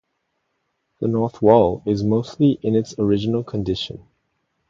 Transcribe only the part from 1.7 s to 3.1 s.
is mostly in its